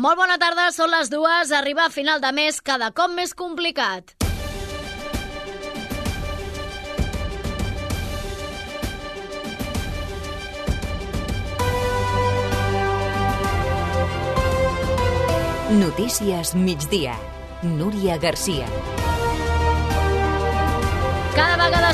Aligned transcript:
Molt 0.00 0.16
bona 0.16 0.38
tarda, 0.40 0.70
són 0.72 0.88
les 0.94 1.10
dues. 1.12 1.50
Arribar 1.52 1.90
a 1.90 1.92
final 1.92 2.22
de 2.24 2.30
mes 2.32 2.60
cada 2.64 2.88
cop 2.96 3.12
més 3.12 3.34
complicat. 3.36 4.14
Notícies 15.82 16.54
migdia. 16.56 17.18
Núria 17.62 18.16
Garcia. 18.16 18.99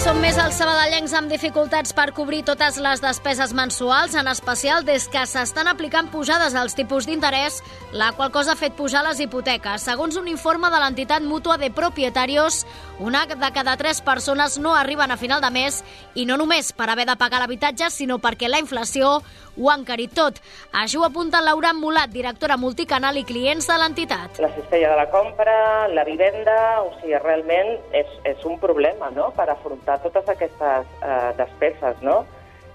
Són 0.06 0.20
més 0.22 0.36
els 0.38 0.54
sabadellencs 0.54 1.10
amb 1.18 1.32
dificultats 1.32 1.90
per 1.96 2.12
cobrir 2.14 2.44
totes 2.46 2.76
les 2.78 3.00
despeses 3.02 3.50
mensuals, 3.58 4.12
en 4.14 4.28
especial 4.30 4.84
des 4.86 5.08
que 5.10 5.24
s'estan 5.26 5.66
aplicant 5.66 6.12
pujades 6.12 6.54
als 6.54 6.76
tipus 6.78 7.08
d'interès, 7.08 7.56
la 7.90 8.12
qual 8.14 8.30
cosa 8.30 8.52
ha 8.54 8.60
fet 8.60 8.76
pujar 8.78 9.02
les 9.02 9.18
hipoteques. 9.24 9.82
Segons 9.82 10.14
un 10.20 10.28
informe 10.30 10.70
de 10.70 10.78
l'entitat 10.78 11.26
mútua 11.26 11.56
de 11.58 11.72
propietarios, 11.74 12.60
una 13.02 13.24
de 13.26 13.50
cada 13.50 13.74
tres 13.80 13.98
persones 14.00 14.60
no 14.62 14.76
arriben 14.76 15.10
a 15.10 15.18
final 15.18 15.42
de 15.42 15.50
mes 15.50 15.82
i 16.14 16.22
no 16.24 16.38
només 16.38 16.70
per 16.70 16.86
haver 16.92 17.08
de 17.10 17.18
pagar 17.18 17.42
l'habitatge, 17.42 17.90
sinó 17.90 18.20
perquè 18.22 18.46
la 18.46 18.62
inflació 18.62 19.24
ho 19.56 19.70
ha 19.70 19.76
encarit 19.78 20.14
tot. 20.16 20.40
Això 20.76 21.00
ho 21.00 21.06
apunta 21.06 21.42
Laura 21.44 21.72
Mulat, 21.76 22.12
directora 22.12 22.56
multicanal 22.60 23.16
i 23.16 23.24
clients 23.24 23.68
de 23.68 23.76
l'entitat. 23.80 24.40
La 24.44 24.52
cistella 24.54 24.92
de 24.92 25.00
la 25.00 25.08
compra, 25.10 25.56
la 25.88 26.04
vivenda, 26.04 26.56
o 26.84 26.92
sigui, 27.00 27.16
realment 27.22 27.76
és, 27.96 28.16
és 28.24 28.44
un 28.44 28.58
problema, 28.62 29.10
no?, 29.16 29.30
per 29.36 29.48
afrontar 29.50 30.00
totes 30.04 30.28
aquestes 30.36 30.88
eh, 31.02 31.32
despeses, 31.40 32.02
no? 32.04 32.24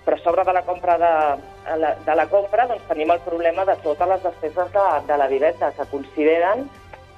Però 0.06 0.18
a 0.18 0.24
sobre 0.24 0.44
de 0.44 0.54
la 0.58 0.64
compra 0.66 0.98
de, 0.98 1.90
de 2.06 2.14
la 2.18 2.26
compra 2.30 2.66
doncs 2.70 2.88
tenim 2.90 3.12
el 3.14 3.20
problema 3.22 3.66
de 3.70 3.76
totes 3.84 4.10
les 4.10 4.24
despeses 4.24 4.72
de, 4.74 4.86
de 5.08 5.18
la 5.18 5.28
vivenda, 5.30 5.70
que 5.78 5.86
consideren 5.92 6.66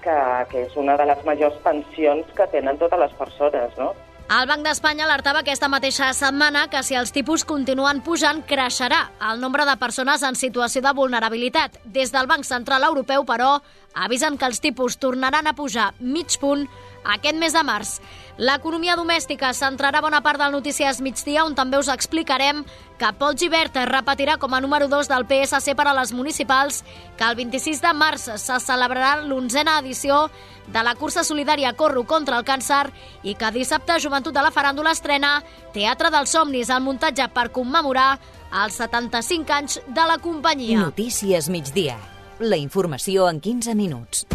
que, 0.03 0.15
que 0.51 0.65
és 0.67 0.75
una 0.75 0.97
de 0.99 1.07
les 1.07 1.21
majors 1.23 1.55
pensions 1.63 2.27
que 2.35 2.47
tenen 2.51 2.77
totes 2.81 2.99
les 2.99 3.13
persones, 3.15 3.77
no? 3.79 3.93
El 4.31 4.47
Banc 4.47 4.63
d'Espanya 4.63 5.03
alertava 5.03 5.41
aquesta 5.43 5.67
mateixa 5.67 6.07
setmana 6.15 6.63
que 6.71 6.79
si 6.87 6.95
els 6.95 7.11
tipus 7.11 7.43
continuen 7.43 7.99
pujant, 8.01 8.39
creixerà 8.47 9.01
el 9.29 9.41
nombre 9.43 9.65
de 9.67 9.75
persones 9.77 10.23
en 10.23 10.37
situació 10.39 10.81
de 10.81 10.93
vulnerabilitat. 10.95 11.75
Des 11.83 12.13
del 12.15 12.29
Banc 12.31 12.47
Central 12.47 12.87
Europeu, 12.87 13.25
però, 13.27 13.57
avisen 13.93 14.37
que 14.39 14.47
els 14.47 14.63
tipus 14.63 14.97
tornaran 14.97 15.47
a 15.47 15.53
pujar 15.53 15.91
mig 15.99 16.39
punt 16.39 16.65
aquest 17.03 17.37
mes 17.37 17.53
de 17.53 17.63
març. 17.63 17.97
L'economia 18.37 18.95
domèstica 18.97 19.51
centrarà 19.53 20.01
bona 20.01 20.23
part 20.25 20.41
del 20.41 20.53
Notícies 20.55 21.01
migdia, 21.05 21.43
on 21.45 21.53
també 21.53 21.77
us 21.77 21.91
explicarem 21.93 22.63
que 22.97 23.11
Pol 23.19 23.35
Givert 23.37 23.75
repetirà 23.89 24.39
com 24.41 24.53
a 24.53 24.61
número 24.61 24.87
2 24.89 25.09
del 25.11 25.27
PSC 25.29 25.75
per 25.77 25.85
a 25.87 25.93
les 25.93 26.13
municipals 26.13 26.81
que 27.17 27.27
el 27.27 27.35
26 27.37 27.81
de 27.83 27.93
març 27.93 28.29
se 28.41 28.59
celebrarà 28.63 29.19
l'onzena 29.21 29.77
edició 29.83 30.29
de 30.73 30.83
la 30.83 30.95
cursa 30.95 31.23
solidària 31.27 31.73
Corro 31.75 32.05
contra 32.07 32.39
el 32.39 32.45
càncer 32.47 32.87
i 33.23 33.35
que 33.35 33.51
dissabte 33.51 33.99
Joventut 33.99 34.33
de 34.33 34.41
la 34.41 34.53
Faràndula 34.55 34.95
estrena 34.95 35.35
Teatre 35.73 36.09
dels 36.13 36.33
Somnis, 36.33 36.71
el 36.71 36.81
muntatge 36.81 37.27
per 37.33 37.51
commemorar 37.51 38.15
els 38.63 38.79
75 38.79 39.53
anys 39.53 39.81
de 39.87 40.07
la 40.07 40.17
companyia. 40.21 40.79
Notícies 40.79 41.49
migdia. 41.49 41.97
La 42.39 42.57
informació 42.57 43.29
en 43.29 43.39
15 43.41 43.75
minuts. 43.75 44.25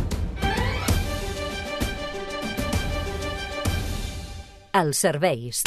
Els 4.74 4.98
serveis. 4.98 5.64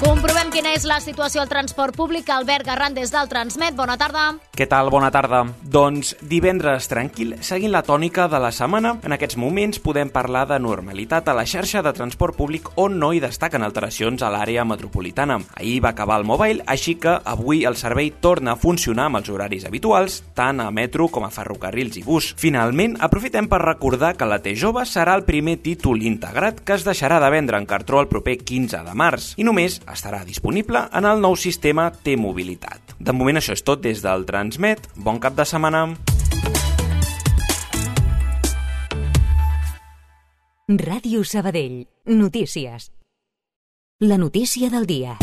Comprovem 0.00 0.48
quina 0.48 0.70
és 0.72 0.86
la 0.88 0.96
situació 1.04 1.42
al 1.42 1.50
transport 1.50 1.92
públic. 1.92 2.30
Albert 2.32 2.64
Garran 2.64 2.94
des 2.96 3.10
del 3.12 3.28
Transmet. 3.28 3.74
Bona 3.76 3.98
tarda. 4.00 4.30
Què 4.56 4.64
tal? 4.68 4.88
Bona 4.92 5.10
tarda. 5.12 5.42
Doncs 5.60 6.14
divendres 6.28 6.88
tranquil, 6.88 7.34
seguint 7.44 7.72
la 7.72 7.82
tònica 7.84 8.26
de 8.28 8.40
la 8.40 8.50
setmana, 8.52 8.94
en 9.04 9.14
aquests 9.16 9.36
moments 9.40 9.80
podem 9.80 10.10
parlar 10.12 10.46
de 10.48 10.58
normalitat 10.60 11.28
a 11.28 11.34
la 11.36 11.44
xarxa 11.48 11.80
de 11.84 11.92
transport 11.96 12.36
públic 12.36 12.70
on 12.80 12.98
no 13.00 13.12
hi 13.12 13.20
destaquen 13.20 13.64
alteracions 13.64 14.20
a 14.20 14.30
l'àrea 14.32 14.64
metropolitana. 14.64 15.38
Ahir 15.56 15.78
va 15.84 15.92
acabar 15.94 16.18
el 16.20 16.26
mobile, 16.28 16.64
així 16.66 16.96
que 17.00 17.18
avui 17.24 17.64
el 17.68 17.76
servei 17.76 18.10
torna 18.20 18.52
a 18.52 18.60
funcionar 18.60 19.08
amb 19.08 19.20
els 19.20 19.28
horaris 19.32 19.64
habituals, 19.68 20.22
tant 20.36 20.60
a 20.60 20.70
metro 20.70 21.08
com 21.08 21.24
a 21.24 21.32
ferrocarrils 21.32 22.00
i 22.00 22.04
bus. 22.04 22.32
Finalment, 22.40 22.96
aprofitem 23.00 23.48
per 23.48 23.62
recordar 23.64 24.14
que 24.16 24.28
la 24.28 24.40
T-Jove 24.40 24.84
serà 24.88 25.16
el 25.16 25.24
primer 25.28 25.58
títol 25.60 26.04
integrat 26.04 26.64
que 26.64 26.76
es 26.76 26.88
deixarà 26.88 27.20
de 27.20 27.32
vendre 27.32 27.60
en 27.60 27.68
cartró 27.68 28.00
el 28.00 28.08
proper 28.08 28.38
15 28.40 28.84
de 28.88 28.96
març 28.96 29.32
i 29.36 29.44
només 29.44 29.80
estarà 29.92 30.24
disponible 30.26 30.86
en 30.92 31.08
el 31.08 31.20
nou 31.22 31.36
sistema 31.36 31.90
T-Mobilitat. 31.90 32.96
De 32.98 33.14
moment 33.16 33.40
això 33.40 33.56
és 33.56 33.64
tot 33.64 33.82
des 33.82 34.02
del 34.04 34.26
Transmet. 34.28 34.90
Bon 34.96 35.20
cap 35.22 35.36
de 35.38 35.46
setmana. 35.48 35.86
Ràdio 40.70 41.24
Sabadell. 41.24 41.88
Notícies. 42.06 42.92
La 44.00 44.16
notícia 44.18 44.70
del 44.70 44.86
dia. 44.86 45.18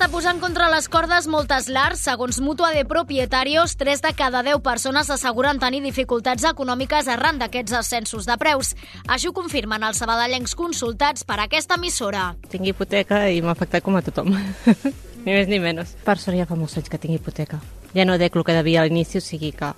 Està 0.00 0.14
posant 0.14 0.38
contra 0.40 0.70
les 0.72 0.86
cordes 0.88 1.26
moltes 1.28 1.66
llars. 1.68 2.00
Segons 2.06 2.38
Mútua 2.40 2.70
de 2.72 2.86
Propietarios, 2.88 3.74
3 3.76 4.00
de 4.00 4.12
cada 4.16 4.40
10 4.46 4.62
persones 4.64 5.10
asseguren 5.12 5.60
tenir 5.60 5.82
dificultats 5.84 6.46
econòmiques 6.48 7.10
arran 7.12 7.36
d'aquests 7.36 7.74
ascensos 7.76 8.24
de 8.24 8.38
preus. 8.40 8.70
Això 9.04 9.28
ho 9.28 9.36
confirmen 9.36 9.84
els 9.84 10.00
sabadellencs 10.00 10.56
consultats 10.56 11.28
per 11.28 11.36
aquesta 11.44 11.76
emissora. 11.76 12.30
Tinc 12.48 12.70
hipoteca 12.70 13.26
i 13.28 13.44
m'ha 13.44 13.52
afectat 13.52 13.84
com 13.84 14.00
a 14.00 14.04
tothom. 14.06 14.32
ni 15.26 15.34
més 15.34 15.52
ni 15.52 15.60
menys. 15.60 15.92
Per 16.06 16.16
sort 16.16 16.40
ja 16.40 16.48
fa 16.48 16.56
molts 16.56 16.80
anys 16.80 16.88
que 16.88 17.02
tinc 17.02 17.18
hipoteca. 17.18 17.60
Ja 17.92 18.08
no 18.08 18.16
dec 18.16 18.40
el 18.40 18.48
que 18.48 18.56
devia 18.56 18.80
a 18.80 18.88
l'inici, 18.88 19.20
o 19.20 19.26
sigui 19.26 19.52
que 19.52 19.74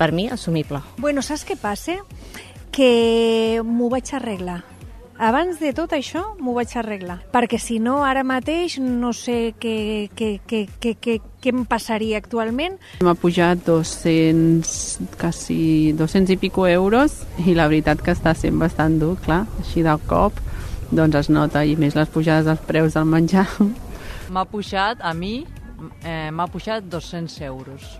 per 0.00 0.14
mi 0.16 0.30
assumible. 0.32 0.80
Bueno, 0.96 1.20
saps 1.20 1.44
què 1.44 1.60
passa? 1.60 2.00
Que 2.72 3.60
m'ho 3.60 3.92
vaig 3.92 4.16
arreglar. 4.16 4.62
Abans 5.18 5.60
de 5.60 5.72
tot 5.76 5.92
això 5.92 6.22
m'ho 6.40 6.54
vaig 6.56 6.72
arreglar, 6.78 7.18
perquè 7.34 7.58
si 7.60 7.78
no 7.82 8.00
ara 8.06 8.24
mateix 8.24 8.78
no 8.80 9.12
sé 9.12 9.52
què, 9.60 10.08
què, 10.16 10.30
què, 10.48 10.62
què, 10.80 10.94
què, 10.96 11.18
què 11.42 11.52
em 11.52 11.66
passaria 11.68 12.20
actualment. 12.22 12.78
M'ha 13.04 13.14
pujat 13.18 13.60
200, 13.66 14.72
quasi 15.20 15.92
200 15.98 16.32
i 16.32 16.38
pico 16.40 16.66
euros 16.66 17.20
i 17.44 17.54
la 17.58 17.68
veritat 17.68 18.02
que 18.02 18.16
està 18.16 18.34
sent 18.34 18.58
bastant 18.58 18.98
dur, 19.02 19.14
clar, 19.24 19.44
així 19.60 19.84
del 19.84 20.00
cop 20.08 20.40
doncs 20.92 21.16
es 21.22 21.30
nota 21.32 21.64
i 21.64 21.74
més 21.80 21.96
les 21.96 22.10
pujades 22.12 22.46
dels 22.48 22.66
preus 22.68 22.96
del 22.98 23.08
menjar. 23.08 23.48
M'ha 24.32 24.44
pujat, 24.48 25.00
a 25.00 25.12
mi, 25.16 25.42
eh, 26.04 26.30
m'ha 26.32 26.46
pujat 26.48 26.88
200 26.88 27.40
euros. 27.48 27.98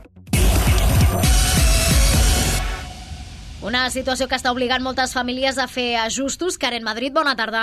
Una 3.62 3.84
situació 3.94 4.26
que 4.26 4.34
està 4.34 4.50
obligant 4.50 4.82
moltes 4.82 5.12
famílies 5.14 5.54
a 5.62 5.68
fer 5.70 5.94
ajustos. 6.02 6.56
Karen 6.58 6.82
Madrid, 6.82 7.12
bona 7.14 7.36
tarda. 7.38 7.60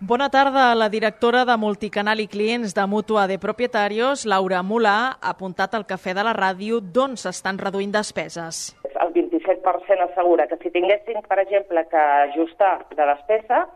Bona 0.00 0.30
tarda. 0.32 0.70
La 0.72 0.88
directora 0.88 1.42
de 1.44 1.58
Multicanal 1.60 2.22
i 2.22 2.26
Clients 2.26 2.72
de 2.72 2.86
Mútua 2.88 3.26
de 3.28 3.36
Propietarios, 3.38 4.24
Laura 4.24 4.62
Mulà, 4.64 4.94
ha 5.12 5.32
apuntat 5.34 5.74
al 5.76 5.84
cafè 5.84 6.14
de 6.16 6.24
la 6.24 6.32
ràdio 6.32 6.78
d'on 6.80 7.18
s'estan 7.20 7.60
reduint 7.60 7.92
despeses. 7.92 8.62
El 8.94 9.12
27% 9.12 10.06
assegura 10.06 10.46
que 10.48 10.56
si 10.62 10.72
tinguessin, 10.72 11.20
per 11.28 11.38
exemple, 11.44 11.84
que 11.90 12.00
ajustar 12.00 12.86
de 12.96 13.08
despesa, 13.10 13.66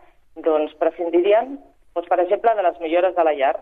doncs 0.49 0.73
prescindirien, 0.81 1.59
doncs, 1.93 2.09
per 2.09 2.23
exemple, 2.25 2.55
de 2.57 2.65
les 2.71 2.81
millores 2.81 3.13
de 3.19 3.27
la 3.29 3.35
llar. 3.37 3.53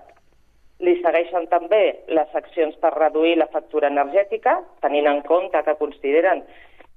Li 0.86 0.94
segueixen 1.02 1.50
també 1.50 1.82
les 2.06 2.38
accions 2.38 2.78
per 2.78 2.94
reduir 2.94 3.34
la 3.42 3.50
factura 3.50 3.90
energètica, 3.90 4.60
tenint 4.86 5.10
en 5.10 5.20
compte 5.26 5.66
que 5.66 5.76
consideren 5.82 6.46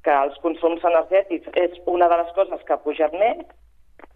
que 0.03 0.17
els 0.25 0.35
consums 0.43 0.83
energètics 0.87 1.49
és 1.59 1.79
una 1.85 2.07
de 2.11 2.19
les 2.23 2.35
coses 2.35 2.61
que 2.65 2.75
ha 2.75 2.83
pujat 2.83 3.13
més, 3.13 3.45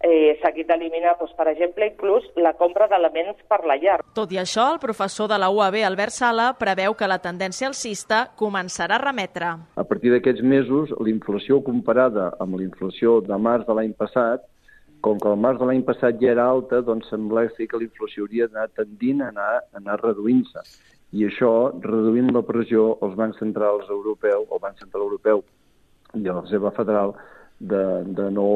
eh, 0.02 0.38
seguit 0.42 0.68
d'eliminar, 0.68 1.16
doncs, 1.18 1.32
per 1.38 1.48
exemple, 1.52 1.86
inclús 1.86 2.26
la 2.36 2.52
compra 2.58 2.88
d'elements 2.90 3.42
per 3.48 3.62
la 3.68 3.76
llar. 3.80 3.98
Tot 4.14 4.32
i 4.34 4.38
això, 4.42 4.68
el 4.74 4.80
professor 4.82 5.28
de 5.30 5.38
la 5.38 5.50
UAB, 5.50 5.82
Albert 5.86 6.16
Sala, 6.16 6.52
preveu 6.58 6.94
que 6.98 7.08
la 7.08 7.20
tendència 7.22 7.68
alcista 7.70 8.24
començarà 8.38 8.98
a 8.98 9.04
remetre. 9.04 9.52
A 9.76 9.84
partir 9.84 10.12
d'aquests 10.14 10.42
mesos, 10.42 10.94
la 10.98 11.10
inflació 11.10 11.62
comparada 11.62 12.32
amb 12.40 12.58
la 12.58 12.66
inflació 12.66 13.20
de 13.20 13.38
març 13.38 13.66
de 13.66 13.78
l'any 13.78 13.94
passat, 13.94 14.46
com 15.02 15.18
que 15.18 15.28
el 15.28 15.38
març 15.38 15.58
de 15.58 15.66
l'any 15.66 15.82
passat 15.82 16.18
ja 16.20 16.30
era 16.30 16.46
alta, 16.46 16.80
doncs 16.80 17.08
sembla 17.10 17.48
que 17.58 17.78
la 17.78 17.88
inflació 17.88 18.24
hauria 18.24 18.46
d'anar 18.46 18.68
tendint 18.78 19.22
a 19.22 19.30
anar, 19.34 19.52
a 19.58 19.80
anar 19.80 19.98
reduint-se. 20.02 20.62
I 21.12 21.26
això, 21.26 21.72
reduint 21.82 22.30
la 22.32 22.40
pressió 22.46 22.96
als 23.02 23.16
bancs 23.18 23.38
centrals 23.42 23.90
europeus, 23.90 24.46
el 24.50 24.62
Banc 24.62 24.78
Central 24.78 25.02
Europeu 25.02 25.42
i 26.14 26.26
a 26.26 26.34
la 26.34 26.42
Reserva 26.42 26.72
Federal 26.76 27.14
de, 27.62 28.02
de 28.04 28.26
no 28.34 28.46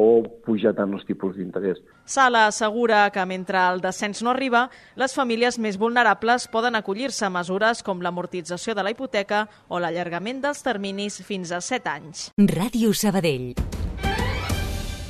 pujar 0.44 0.75
tant 0.75 0.93
els 0.97 1.06
tipus 1.06 1.37
d'interès. 1.38 1.79
Sala 2.05 2.47
assegura 2.50 3.05
que 3.14 3.23
mentre 3.26 3.62
el 3.70 3.81
descens 3.85 4.23
no 4.26 4.32
arriba, 4.35 4.67
les 4.99 5.14
famílies 5.14 5.61
més 5.62 5.79
vulnerables 5.79 6.49
poden 6.53 6.79
acollir-se 6.79 7.29
a 7.29 7.32
mesures 7.32 7.85
com 7.87 8.03
l'amortització 8.03 8.75
de 8.75 8.82
la 8.87 8.93
hipoteca 8.94 9.47
o 9.69 9.81
l'allargament 9.81 10.43
dels 10.43 10.62
terminis 10.67 11.23
fins 11.23 11.55
a 11.55 11.62
7 11.62 11.94
anys. 11.94 12.29
Ràdio 12.37 12.93
Sabadell. 12.93 13.53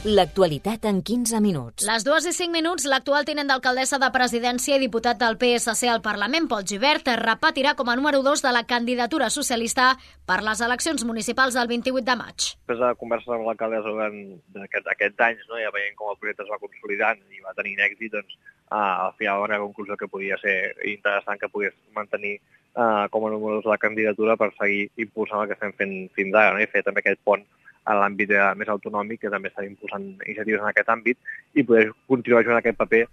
L'actualitat 0.06 0.84
en 0.86 1.00
15 1.02 1.40
minuts. 1.42 1.82
Les 1.88 2.04
dues 2.06 2.28
i 2.30 2.32
cinc 2.34 2.52
minuts, 2.54 2.84
l'actual 2.86 3.24
tinent 3.26 3.48
d'alcaldessa 3.50 3.98
de 3.98 4.06
presidència 4.14 4.76
i 4.76 4.82
diputat 4.84 5.18
del 5.18 5.34
PSC 5.40 5.88
al 5.90 5.98
Parlament, 6.04 6.44
Pol 6.46 6.62
Givert, 6.62 7.10
repetirà 7.18 7.72
com 7.74 7.90
a 7.90 7.96
número 7.98 8.20
2 8.22 8.44
de 8.44 8.52
la 8.54 8.62
candidatura 8.70 9.32
socialista 9.34 9.88
per 10.30 10.36
les 10.46 10.62
eleccions 10.62 11.02
municipals 11.08 11.58
del 11.58 11.66
28 11.72 12.06
de 12.06 12.16
maig. 12.22 12.46
Després 12.54 12.84
de 12.84 12.92
converses 13.02 13.34
amb 13.34 13.50
l'alcaldessa 13.50 13.96
durant 13.96 14.22
aquests, 14.68 14.92
aquests 14.94 15.26
anys, 15.26 15.42
no, 15.50 15.58
ja 15.58 15.74
veient 15.74 15.98
com 15.98 16.14
el 16.14 16.22
projecte 16.22 16.46
es 16.46 16.54
va 16.54 16.62
consolidant 16.62 17.26
i 17.34 17.42
va 17.42 17.58
tenir 17.58 17.74
èxit, 17.90 18.14
doncs, 18.14 18.38
uh, 18.70 18.78
al 18.78 19.18
final 19.18 19.42
va 19.42 19.50
una 19.50 19.62
conclusió 19.66 19.98
que 19.98 20.12
podia 20.14 20.38
ser 20.38 20.56
interessant 20.86 21.42
que 21.42 21.50
pogués 21.50 21.74
mantenir 21.98 22.36
uh, 22.78 23.10
com 23.10 23.26
a 23.26 23.34
número 23.34 23.58
2 23.58 23.66
de 23.66 23.74
la 23.74 23.82
candidatura 23.90 24.38
per 24.38 24.52
seguir 24.54 24.86
impulsant 25.02 25.42
el 25.42 25.50
que 25.50 25.58
estem 25.58 25.74
fent 25.74 25.98
fins 26.14 26.30
ara 26.38 26.54
no? 26.54 26.62
i 26.62 26.70
fer 26.70 26.86
també 26.86 27.02
aquest 27.02 27.26
pont 27.26 27.42
en 27.86 28.00
l'àmbit 28.00 28.34
més 28.58 28.72
autonòmic, 28.72 29.22
que 29.22 29.32
també 29.32 29.52
està 29.52 29.64
impulsant 29.66 30.08
iniciatives 30.26 30.62
en 30.62 30.72
aquest 30.72 30.90
àmbit, 30.92 31.18
i 31.54 31.64
poder 31.64 31.90
continuar 32.08 32.42
jugant 32.44 32.62
aquest 32.62 32.78
paper 32.82 33.06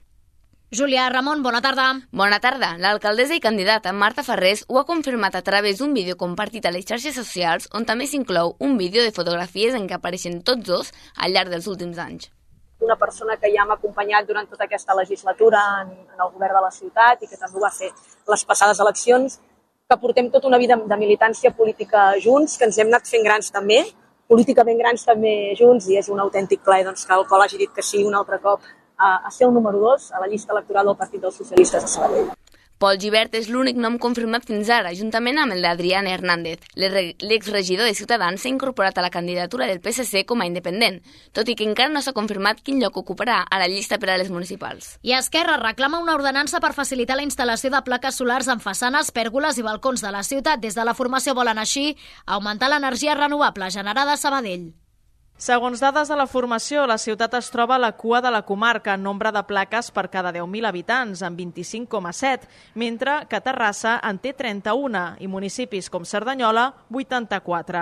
Júlia 0.74 1.08
Ramon, 1.08 1.44
bona 1.44 1.60
tarda. 1.62 1.84
Bona 2.10 2.40
tarda. 2.42 2.72
L'alcaldessa 2.82 3.36
i 3.38 3.42
candidata 3.42 3.92
Marta 3.94 4.24
Ferrés 4.26 4.64
ho 4.68 4.80
ha 4.80 4.88
confirmat 4.88 5.36
a 5.38 5.44
través 5.46 5.78
d'un 5.78 5.94
vídeo 5.94 6.16
compartit 6.18 6.66
a 6.66 6.72
les 6.74 6.88
xarxes 6.90 7.14
socials 7.14 7.68
on 7.78 7.86
també 7.86 8.08
s'inclou 8.10 8.56
un 8.58 8.74
vídeo 8.80 9.04
de 9.06 9.12
fotografies 9.14 9.78
en 9.78 9.86
què 9.86 10.00
apareixen 10.00 10.40
tots 10.42 10.66
dos 10.66 10.90
al 11.14 11.38
llarg 11.38 11.54
dels 11.54 11.68
últims 11.70 12.02
anys. 12.02 12.32
Una 12.82 12.98
persona 12.98 13.38
que 13.38 13.54
ja 13.54 13.68
m'ha 13.70 13.78
acompanyat 13.78 14.26
durant 14.26 14.50
tota 14.50 14.66
aquesta 14.66 14.98
legislatura 14.98 15.62
en, 15.84 15.94
en 15.94 16.26
el 16.26 16.34
govern 16.34 16.58
de 16.58 16.66
la 16.66 16.74
ciutat 16.74 17.22
i 17.22 17.30
que 17.30 17.38
també 17.38 17.62
ho 17.62 17.68
va 17.68 17.74
fer 17.78 17.92
les 18.34 18.46
passades 18.50 18.82
eleccions, 18.82 19.38
que 19.86 20.02
portem 20.02 20.34
tota 20.34 20.50
una 20.50 20.58
vida 20.58 20.80
de 20.90 20.98
militància 20.98 21.54
política 21.54 22.16
junts, 22.18 22.58
que 22.58 22.66
ens 22.66 22.82
hem 22.82 22.90
anat 22.90 23.14
fent 23.14 23.30
grans 23.30 23.54
també, 23.54 23.84
políticament 24.34 24.80
grans 24.82 25.06
també 25.06 25.34
junts 25.60 25.90
i 25.92 26.00
és 26.02 26.10
un 26.14 26.22
autèntic 26.24 26.64
plaer 26.66 26.88
doncs, 26.88 27.06
que 27.06 27.18
el 27.18 27.28
Pol 27.30 27.46
hagi 27.46 27.62
dit 27.62 27.74
que 27.76 27.86
sí 27.86 28.02
un 28.04 28.18
altre 28.18 28.42
cop 28.42 28.66
a, 28.98 29.20
a 29.28 29.32
ser 29.32 29.48
el 29.48 29.54
número 29.54 29.80
2 29.80 30.12
a 30.14 30.24
la 30.24 30.32
llista 30.32 30.56
electoral 30.58 30.90
del 30.90 30.98
Partit 30.98 31.22
dels 31.22 31.38
Socialistes 31.44 31.86
de 31.86 31.92
Sabadell. 31.98 32.32
Pol 32.84 32.98
Givert 33.00 33.32
és 33.40 33.46
l'únic 33.48 33.78
nom 33.80 33.94
confirmat 33.96 34.44
fins 34.44 34.68
ara, 34.68 34.90
juntament 34.92 35.38
amb 35.40 35.56
el 35.56 35.64
d'Adrián 35.64 36.04
Hernández. 36.04 36.66
L'exregidor 36.76 37.88
de 37.88 37.94
Ciutadans 37.96 38.44
s'ha 38.44 38.52
incorporat 38.52 39.00
a 39.00 39.06
la 39.06 39.12
candidatura 39.14 39.70
del 39.70 39.80
PSC 39.80 40.26
com 40.28 40.44
a 40.44 40.50
independent, 40.50 41.00
tot 41.32 41.48
i 41.48 41.56
que 41.56 41.64
encara 41.64 41.94
no 41.96 42.02
s'ha 42.04 42.12
confirmat 42.12 42.60
quin 42.60 42.84
lloc 42.84 43.00
ocuparà 43.00 43.40
a 43.48 43.62
la 43.64 43.72
llista 43.72 44.02
per 44.04 44.12
a 44.12 44.20
les 44.20 44.34
municipals. 44.36 44.98
I 45.00 45.16
Esquerra 45.16 45.56
reclama 45.64 46.04
una 46.04 46.20
ordenança 46.20 46.60
per 46.60 46.76
facilitar 46.76 47.16
la 47.16 47.24
instal·lació 47.24 47.72
de 47.72 47.86
plaques 47.88 48.20
solars 48.20 48.52
en 48.52 48.60
façanes, 48.60 49.16
pèrgoles 49.16 49.64
i 49.64 49.64
balcons 49.64 50.04
de 50.04 50.12
la 50.12 50.28
ciutat. 50.28 50.60
Des 50.60 50.76
de 50.76 50.84
la 50.84 51.00
formació 51.00 51.40
volen 51.40 51.64
així 51.64 51.94
augmentar 52.26 52.68
l'energia 52.68 53.16
renovable 53.16 53.72
generada 53.72 54.20
a 54.20 54.20
Sabadell. 54.20 54.74
Segons 55.44 55.82
dades 55.84 56.08
de 56.08 56.16
la 56.16 56.24
formació, 56.24 56.86
la 56.88 56.96
ciutat 56.96 57.34
es 57.36 57.50
troba 57.52 57.76
a 57.76 57.82
la 57.82 57.90
cua 58.00 58.22
de 58.24 58.30
la 58.32 58.46
comarca 58.48 58.94
en 58.96 59.02
nombre 59.04 59.28
de 59.36 59.42
plaques 59.44 59.90
per 59.92 60.06
cada 60.08 60.32
10.000 60.32 60.70
habitants, 60.70 61.20
amb 61.28 61.36
25,7, 61.36 62.46
mentre 62.80 63.16
que 63.28 63.42
Terrassa 63.44 63.98
en 64.08 64.22
té 64.24 64.32
31 64.40 65.02
i 65.20 65.28
municipis 65.28 65.90
com 65.92 66.06
Cerdanyola, 66.08 66.70
84. 66.88 67.82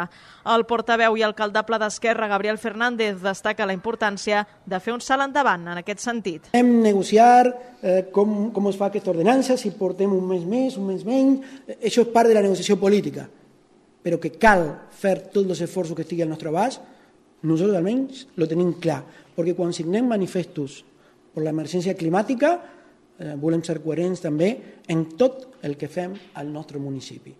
El 0.56 0.66
portaveu 0.66 1.20
i 1.20 1.22
alcaldable 1.22 1.78
d'Esquerra, 1.84 2.32
Gabriel 2.32 2.58
Fernández, 2.58 3.20
destaca 3.22 3.68
la 3.70 3.76
importància 3.78 4.42
de 4.66 4.80
fer 4.82 4.96
un 4.96 5.04
salt 5.06 5.28
endavant 5.28 5.68
en 5.70 5.82
aquest 5.84 6.02
sentit. 6.02 6.50
Hem 6.58 6.72
negociar 6.82 7.44
eh, 7.46 8.08
com, 8.10 8.50
com 8.56 8.72
es 8.72 8.80
fa 8.80 8.88
aquesta 8.90 9.14
ordenança, 9.14 9.54
si 9.54 9.70
portem 9.78 10.16
un 10.18 10.26
mes 10.32 10.48
més, 10.50 10.80
un 10.82 10.90
mes 10.90 11.06
menys, 11.06 11.46
eh, 11.68 11.78
això 11.78 12.08
és 12.08 12.10
part 12.10 12.26
de 12.26 12.40
la 12.40 12.42
negociació 12.48 12.80
política, 12.82 13.28
però 14.02 14.18
que 14.18 14.34
cal 14.42 14.66
fer 14.90 15.20
tots 15.30 15.46
els 15.46 15.62
esforços 15.70 15.94
que 15.94 16.08
estigui 16.08 16.26
al 16.26 16.34
nostre 16.34 16.50
abast 16.50 16.90
nosaltres 17.44 17.80
almenys 17.80 18.26
lo 18.38 18.48
tenim 18.50 18.76
clar, 18.82 19.02
perquè 19.36 19.56
quan 19.58 19.74
signem 19.74 20.08
manifestos 20.10 20.82
per 21.34 21.44
l'emergència 21.46 21.96
climàtica 21.98 22.54
eh, 23.22 23.36
volem 23.40 23.64
ser 23.64 23.80
coherents 23.84 24.24
també 24.24 24.52
en 24.92 25.06
tot 25.18 25.48
el 25.66 25.78
que 25.78 25.90
fem 25.92 26.16
al 26.36 26.52
nostre 26.52 26.80
municipi. 26.80 27.34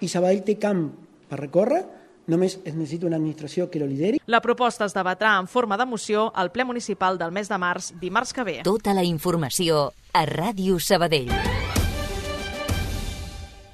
I 0.00 0.08
Sabadell 0.12 0.44
té 0.44 0.58
camp 0.60 0.88
per 1.28 1.40
recórrer, 1.40 1.82
només 2.26 2.58
es 2.64 2.74
necessita 2.74 3.06
una 3.06 3.16
administració 3.20 3.70
que 3.70 3.80
lo 3.80 3.86
lideri. 3.86 4.20
La 4.26 4.42
proposta 4.42 4.84
es 4.86 4.94
debatrà 4.96 5.36
en 5.40 5.46
forma 5.46 5.78
de 5.78 5.86
moció 5.86 6.30
al 6.34 6.50
ple 6.52 6.66
municipal 6.66 7.18
del 7.18 7.32
mes 7.32 7.48
de 7.48 7.58
març, 7.58 7.92
dimarts 8.00 8.34
que 8.34 8.44
ve. 8.44 8.58
Tota 8.66 8.94
la 8.94 9.06
informació 9.06 9.92
a 10.12 10.26
Ràdio 10.26 10.80
Sabadell. 10.80 11.32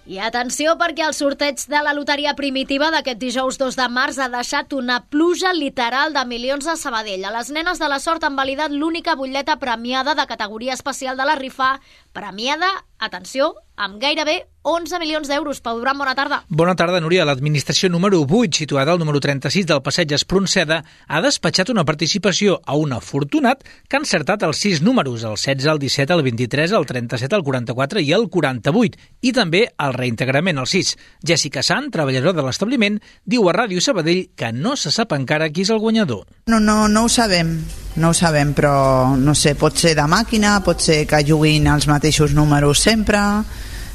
I 0.03 0.17
atenció 0.19 0.73
perquè 0.81 1.05
el 1.07 1.15
sorteig 1.15 1.61
de 1.71 1.79
la 1.87 1.93
loteria 1.95 2.33
primitiva 2.35 2.89
d'aquest 2.91 3.21
dijous 3.23 3.59
2 3.61 3.77
de 3.79 3.85
març 3.87 4.17
ha 4.19 4.27
deixat 4.33 4.75
una 4.75 4.97
pluja 5.07 5.53
literal 5.55 6.11
de 6.17 6.25
milions 6.27 6.67
a 6.67 6.75
Sabadell. 6.75 7.23
A 7.23 7.31
les 7.31 7.53
nenes 7.55 7.79
de 7.79 7.87
la 7.87 8.01
sort 8.03 8.27
han 8.27 8.35
validat 8.35 8.75
l'única 8.75 9.15
butlleta 9.15 9.61
premiada 9.63 10.17
de 10.19 10.27
categoria 10.27 10.75
especial 10.75 11.17
de 11.17 11.29
la 11.29 11.37
rifa, 11.39 11.77
premiada, 12.13 12.73
atenció, 13.03 13.55
amb 13.77 13.99
gairebé 14.01 14.47
11 14.63 14.99
milions 15.03 15.27
d'euros. 15.27 15.59
Pau 15.61 15.81
Duran, 15.81 15.99
bona 15.99 16.15
tarda. 16.15 16.43
Bona 16.49 16.77
tarda, 16.79 17.01
Núria. 17.03 17.25
L'administració 17.27 17.91
número 17.91 18.21
8, 18.23 18.63
situada 18.63 18.93
al 18.93 19.01
número 19.01 19.19
36 19.21 19.67
del 19.67 19.83
passeig 19.83 20.13
Espronceda, 20.15 20.83
ha 21.09 21.23
despatxat 21.25 21.73
una 21.75 21.85
participació 21.85 22.61
a 22.65 22.77
un 22.79 22.95
afortunat 22.95 23.65
que 23.89 23.99
ha 23.99 24.03
encertat 24.03 24.45
els 24.47 24.63
sis 24.63 24.83
números, 24.87 25.25
el 25.27 25.35
16, 25.35 25.67
el 25.67 25.83
17, 25.83 26.15
el 26.15 26.23
23, 26.23 26.77
el 26.79 26.87
37, 26.87 27.37
el 27.37 27.43
44 27.43 28.05
i 28.07 28.13
el 28.15 28.29
48, 28.31 29.03
i 29.21 29.35
també 29.35 29.65
el 29.83 29.97
reintegrament, 29.99 30.63
el 30.63 30.71
6. 30.71 30.95
Jessica 31.27 31.67
Sant, 31.67 31.91
treballadora 31.91 32.39
de 32.39 32.47
l'establiment, 32.47 33.01
diu 33.27 33.49
a 33.51 33.57
Ràdio 33.57 33.83
Sabadell 33.83 34.29
que 34.39 34.53
no 34.55 34.77
se 34.77 34.95
sap 34.95 35.17
encara 35.19 35.51
qui 35.51 35.67
és 35.67 35.75
el 35.75 35.83
guanyador. 35.83 36.29
No, 36.47 36.63
no, 36.63 36.87
no 36.87 37.07
ho 37.07 37.11
sabem, 37.11 37.57
no 37.97 38.11
ho 38.11 38.15
sabem, 38.17 38.55
però 38.57 39.17
no 39.19 39.35
sé, 39.37 39.55
pot 39.59 39.77
ser 39.77 39.95
de 39.99 40.07
màquina, 40.09 40.59
pot 40.65 40.81
ser 40.81 41.03
que 41.09 41.25
juguin 41.27 41.69
els 41.69 41.89
mateixos 41.91 42.33
números 42.37 42.81
sempre, 42.81 43.21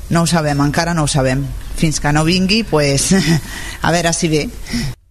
no 0.09 0.21
ho 0.23 0.29
sabem, 0.29 0.61
encara 0.61 0.94
no 0.94 1.07
ho 1.07 1.11
sabem. 1.11 1.45
Fins 1.77 1.99
que 2.01 2.13
no 2.13 2.25
vingui, 2.25 2.63
pues, 2.63 3.11
a 3.81 3.91
veure 3.94 4.13
si 4.13 4.29
ve. 4.31 4.47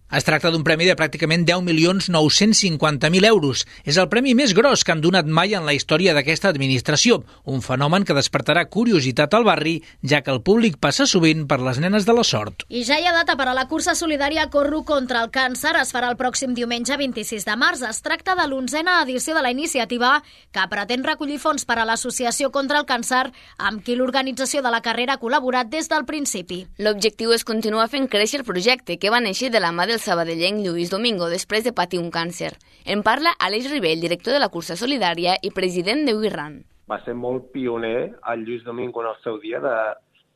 Es 0.07 0.23
tracta 0.23 0.47
d'un 0.53 0.63
premi 0.63 0.85
de 0.87 0.93
pràcticament 0.95 1.41
10.950.000 1.43 3.27
euros. 3.27 3.65
És 3.83 3.97
el 3.99 4.07
premi 4.07 4.31
més 4.39 4.53
gros 4.55 4.85
que 4.87 4.93
han 4.93 5.01
donat 5.03 5.27
mai 5.27 5.51
en 5.57 5.65
la 5.67 5.73
història 5.75 6.13
d'aquesta 6.15 6.47
administració, 6.47 7.17
un 7.43 7.59
fenomen 7.59 8.05
que 8.07 8.15
despertarà 8.15 8.63
curiositat 8.71 9.35
al 9.35 9.43
barri, 9.43 9.81
ja 10.07 10.21
que 10.23 10.31
el 10.31 10.39
públic 10.47 10.77
passa 10.79 11.03
sovint 11.11 11.43
per 11.49 11.59
les 11.59 11.81
nenes 11.83 12.07
de 12.07 12.15
la 12.15 12.23
sort. 12.23 12.63
I 12.69 12.85
ja 12.87 12.95
hi 13.01 13.03
ha 13.03 13.11
data 13.17 13.35
per 13.35 13.49
a 13.51 13.55
la 13.57 13.65
cursa 13.67 13.97
solidària 13.99 14.47
Corro 14.49 14.85
contra 14.87 15.25
el 15.25 15.27
càncer. 15.29 15.75
Es 15.81 15.91
farà 15.91 16.07
el 16.13 16.15
pròxim 16.15 16.55
diumenge 16.55 16.95
26 16.95 17.43
de 17.43 17.57
març. 17.59 17.83
Es 17.83 17.99
tracta 17.99 18.37
de 18.39 18.47
l'onzena 18.47 19.01
edició 19.01 19.35
de 19.35 19.43
la 19.43 19.51
iniciativa 19.51 20.21
que 20.55 20.67
pretén 20.71 21.03
recollir 21.03 21.41
fons 21.43 21.67
per 21.67 21.81
a 21.81 21.85
l'Associació 21.85 22.53
contra 22.55 22.79
el 22.79 22.87
Càncer, 22.87 23.25
amb 23.57 23.83
qui 23.83 23.99
l'organització 23.99 24.63
de 24.63 24.71
la 24.71 24.79
carrera 24.81 25.17
ha 25.17 25.21
col·laborat 25.21 25.67
des 25.67 25.91
del 25.91 26.07
principi. 26.07 26.63
L'objectiu 26.79 27.35
és 27.35 27.43
continuar 27.43 27.89
fent 27.91 28.07
créixer 28.07 28.39
el 28.39 28.47
projecte, 28.47 28.95
que 28.95 29.11
va 29.11 29.19
néixer 29.19 29.51
de 29.51 29.59
la 29.59 29.75
mà 29.75 29.83
del 29.85 29.96
del 29.97 30.03
sabadellenc 30.05 30.61
Lluís 30.61 30.91
Domingo 30.93 31.25
després 31.31 31.63
de 31.65 31.73
patir 31.73 31.97
un 31.97 32.11
càncer. 32.13 32.51
En 32.85 33.01
parla 33.01 33.31
Aleix 33.41 33.65
Ribell, 33.71 34.01
director 34.03 34.35
de 34.35 34.41
la 34.43 34.49
cursa 34.53 34.75
solidària 34.77 35.33
i 35.41 35.49
president 35.49 36.05
de 36.05 36.13
Wirran. 36.13 36.59
Va 36.87 36.99
ser 37.01 37.15
molt 37.17 37.49
pioner 37.51 38.13
el 38.31 38.43
Lluís 38.45 38.63
Domingo 38.63 39.01
en 39.01 39.09
el 39.09 39.17
seu 39.23 39.39
dia 39.41 39.59
de, 39.63 39.73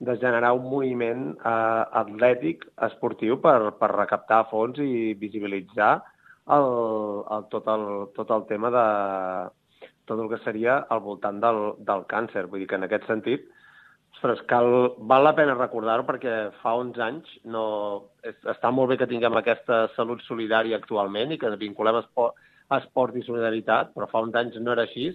de 0.08 0.18
generar 0.18 0.56
un 0.58 0.66
moviment 0.66 1.28
eh, 1.38 1.84
atlètic 2.02 2.66
esportiu 2.90 3.38
per, 3.44 3.76
per 3.78 3.92
recaptar 3.94 4.48
fons 4.50 4.82
i 4.82 5.14
visibilitzar 5.22 5.94
el, 6.58 6.68
el, 7.30 7.46
tot, 7.54 7.70
el, 7.70 7.88
tot 8.18 8.34
el 8.34 8.48
tema 8.50 8.74
de 8.74 8.86
tot 10.10 10.20
el 10.20 10.32
que 10.32 10.42
seria 10.44 10.80
al 10.90 11.06
voltant 11.06 11.38
del, 11.44 11.62
del 11.86 12.08
càncer. 12.10 12.48
Vull 12.50 12.66
dir 12.66 12.72
que 12.72 12.82
en 12.82 12.90
aquest 12.90 13.06
sentit 13.08 13.46
Ostres, 14.22 14.44
cal, 14.46 14.68
val 15.10 15.24
la 15.26 15.32
pena 15.34 15.56
recordar-ho 15.58 16.04
perquè 16.06 16.52
fa 16.62 16.76
uns 16.78 17.00
anys 17.02 17.26
no, 17.50 17.64
és, 18.22 18.36
està 18.52 18.70
molt 18.70 18.92
bé 18.92 18.98
que 19.00 19.08
tinguem 19.10 19.34
aquesta 19.40 19.88
salut 19.96 20.22
solidària 20.28 20.78
actualment 20.78 21.32
i 21.34 21.40
que 21.42 21.50
vinculem 21.58 21.98
esport, 21.98 22.36
esport 22.78 23.16
i 23.18 23.24
solidaritat, 23.26 23.90
però 23.96 24.06
fa 24.12 24.22
uns 24.22 24.36
anys 24.38 24.60
no 24.62 24.76
era 24.76 24.84
així. 24.86 25.08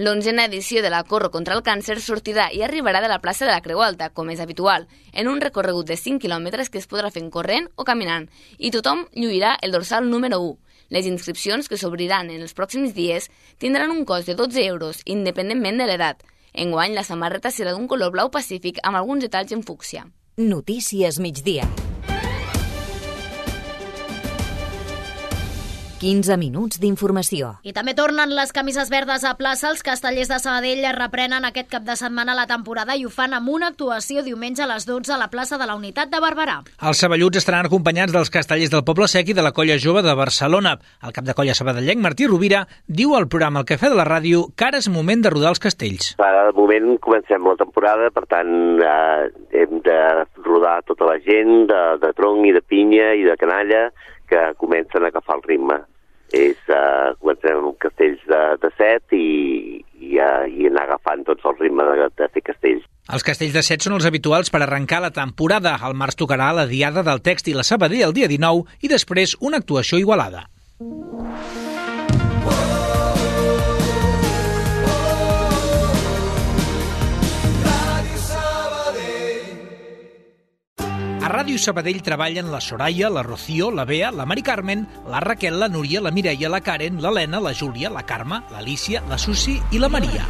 L'onzena 0.00 0.46
edició 0.48 0.80
de 0.80 0.88
la 0.88 1.02
Corro 1.04 1.28
contra 1.34 1.52
el 1.52 1.60
Càncer 1.66 1.98
sortirà 2.00 2.46
i 2.48 2.62
arribarà 2.64 3.02
de 3.04 3.10
la 3.12 3.18
plaça 3.20 3.44
de 3.44 3.52
la 3.52 3.60
Creu 3.60 3.82
Alta, 3.84 4.08
com 4.08 4.32
és 4.32 4.40
habitual, 4.40 4.86
en 5.12 5.28
un 5.28 5.42
recorregut 5.44 5.90
de 5.90 5.98
5 6.00 6.22
quilòmetres 6.24 6.72
que 6.72 6.80
es 6.80 6.88
podrà 6.88 7.10
fer 7.12 7.26
corrent 7.34 7.68
o 7.76 7.84
caminant, 7.84 8.24
i 8.56 8.70
tothom 8.72 9.04
lluirà 9.12 9.58
el 9.60 9.76
dorsal 9.76 10.08
número 10.08 10.40
1. 10.40 10.56
Les 10.96 11.10
inscripcions, 11.10 11.68
que 11.68 11.76
s'obriran 11.76 12.32
en 12.32 12.40
els 12.40 12.56
pròxims 12.56 12.96
dies, 12.96 13.28
tindran 13.60 13.92
un 13.92 14.06
cost 14.08 14.32
de 14.32 14.38
12 14.38 14.64
euros, 14.64 15.02
independentment 15.04 15.84
de 15.84 15.90
l'edat. 15.92 16.24
Enguany, 16.56 16.94
la 16.96 17.04
samarreta 17.04 17.52
serà 17.52 17.74
d'un 17.76 17.84
color 17.86 18.14
blau 18.14 18.32
pacífic 18.32 18.80
amb 18.82 18.96
alguns 18.96 19.28
detalls 19.28 19.52
en 19.52 19.62
fúcsia. 19.62 20.06
Notícies 20.40 21.20
migdia. 21.20 21.68
15 25.96 26.36
minuts 26.36 26.76
d'informació. 26.76 27.54
I 27.64 27.72
també 27.72 27.94
tornen 27.96 28.34
les 28.36 28.50
camises 28.52 28.90
verdes 28.92 29.22
a 29.24 29.32
plaça. 29.38 29.70
Els 29.72 29.80
castellers 29.86 30.28
de 30.28 30.36
Sabadell 30.42 30.84
reprenen 30.92 31.46
aquest 31.48 31.70
cap 31.72 31.86
de 31.86 31.96
setmana 31.96 32.34
la 32.36 32.44
temporada 32.50 32.96
i 32.96 33.06
ho 33.06 33.12
fan 33.12 33.32
amb 33.32 33.48
una 33.48 33.70
actuació 33.72 34.20
diumenge 34.26 34.60
a 34.60 34.68
les 34.68 34.84
12 34.84 35.14
a 35.14 35.16
la 35.16 35.30
plaça 35.32 35.56
de 35.56 35.64
la 35.64 35.76
Unitat 35.78 36.12
de 36.12 36.20
Barberà. 36.20 36.58
Els 36.84 37.00
saballuts 37.00 37.40
estaran 37.40 37.70
acompanyats 37.70 38.12
dels 38.12 38.30
castellers 38.34 38.74
del 38.74 38.84
Poble 38.84 39.08
Sec 39.08 39.32
i 39.32 39.36
de 39.38 39.44
la 39.46 39.54
Colla 39.56 39.78
Jove 39.80 40.02
de 40.04 40.12
Barcelona. 40.18 40.74
El 41.00 41.14
cap 41.16 41.24
de 41.24 41.34
colla 41.38 41.54
sabadellenc, 41.56 42.02
Martí 42.04 42.28
Rovira, 42.28 42.66
diu 42.86 43.14
al 43.16 43.28
programa 43.32 43.62
El 43.64 43.70
Cafè 43.70 43.88
de 43.88 43.96
la 43.96 44.04
Ràdio 44.04 44.50
que 44.52 44.68
ara 44.68 44.82
és 44.82 44.90
moment 44.92 45.24
de 45.24 45.32
rodar 45.32 45.54
els 45.54 45.62
castells. 45.64 46.12
Ara, 46.20 46.50
de 46.50 46.56
moment, 46.58 46.98
comencem 47.00 47.48
la 47.48 47.56
temporada, 47.56 48.10
per 48.12 48.26
tant, 48.28 48.52
eh, 48.84 49.30
hem 49.62 49.80
de 49.86 50.00
rodar 50.44 50.82
tota 50.84 51.08
la 51.08 51.16
gent 51.24 51.64
de, 51.72 51.80
de 52.04 52.12
tronc 52.20 52.44
i 52.44 52.52
de 52.52 52.60
pinya 52.60 53.14
i 53.16 53.24
de 53.24 53.38
canalla 53.40 53.86
que 54.28 54.42
comencen 54.60 55.04
a 55.04 55.12
agafar 55.12 55.38
el 55.38 55.46
ritme. 55.46 55.78
És, 56.34 56.58
uh, 56.66 57.14
comencem 57.22 57.60
amb 57.60 57.76
castells 57.78 58.22
de, 58.26 58.40
de 58.58 58.70
set 58.74 59.14
i, 59.14 59.26
i, 60.02 60.16
uh, 60.18 60.42
i 60.50 60.66
anar 60.66 60.88
agafant 60.88 61.22
tots 61.28 61.46
el 61.46 61.54
ritme 61.60 61.86
de, 61.86 62.08
de 62.18 62.28
fer 62.34 62.42
castells. 62.50 62.88
Els 63.06 63.22
castells 63.22 63.54
de 63.54 63.62
set 63.62 63.86
són 63.86 63.94
els 63.94 64.08
habituals 64.08 64.50
per 64.50 64.64
arrencar 64.64 64.98
la 65.04 65.12
temporada. 65.14 65.76
Al 65.78 65.94
març 65.94 66.18
tocarà 66.18 66.50
la 66.56 66.66
Diada 66.66 67.06
del 67.06 67.22
Text 67.22 67.46
i 67.46 67.54
la 67.54 67.62
Sabadell 67.62 68.08
el 68.08 68.16
dia 68.16 68.26
19 68.26 68.82
i 68.82 68.90
després 68.90 69.38
una 69.38 69.62
actuació 69.62 70.02
igualada. 70.02 70.48
A 70.82 71.15
Ràdio 81.36 81.58
Sabadell 81.60 81.98
treballen 82.00 82.46
la 82.48 82.62
Soraya, 82.64 83.10
la 83.12 83.20
Rocío, 83.22 83.68
la 83.70 83.84
Bea, 83.84 84.08
la 84.10 84.24
Mari 84.24 84.40
Carmen, 84.40 84.86
la 85.04 85.20
Raquel, 85.20 85.58
la 85.60 85.68
Núria, 85.68 86.00
la 86.00 86.10
Mireia, 86.10 86.48
la 86.48 86.62
Karen, 86.64 86.96
l'Helena, 87.02 87.42
la 87.44 87.52
Júlia, 87.52 87.90
la 87.92 88.06
Carme, 88.08 88.38
l'Alícia, 88.54 89.02
la 89.10 89.18
Susi 89.18 89.58
i 89.70 89.78
la 89.78 89.90
Maria. 89.92 90.24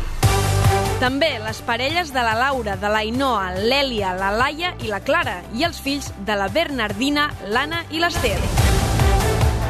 També 0.99 1.29
les 1.39 1.61
parelles 1.63 2.11
de 2.11 2.25
la 2.27 2.35
Laura, 2.35 2.75
de 2.75 2.91
la 2.91 3.05
Inoa, 3.07 3.53
l'Èlia, 3.55 4.17
la 4.19 4.33
Laia 4.35 4.73
i 4.83 4.91
la 4.91 4.99
Clara 4.99 5.37
i 5.55 5.63
els 5.63 5.79
fills 5.79 6.11
de 6.27 6.35
la 6.35 6.49
Bernardina, 6.51 7.29
l'Anna 7.55 7.85
i 7.95 8.03
l'Ester. 8.03 8.41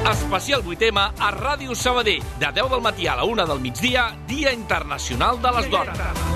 Especial 0.09 0.65
8M 0.65 1.05
a 1.05 1.31
Ràdio 1.37 1.77
Sabadell, 1.77 2.25
de 2.41 2.55
10 2.63 2.73
del 2.73 2.81
matí 2.81 3.13
a 3.13 3.21
la 3.21 3.29
1 3.29 3.45
del 3.53 3.61
migdia, 3.61 4.09
Dia 4.25 4.57
Internacional 4.57 5.43
de 5.43 5.55
les 5.59 5.71
Dones. 5.77 6.36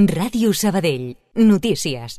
Ràdio 0.00 0.54
Sabadell. 0.56 1.18
Notícies. 1.36 2.14